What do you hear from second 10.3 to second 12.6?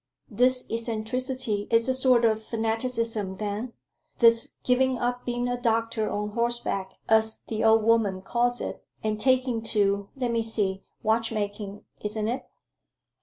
me see watchmaking, isn't it?"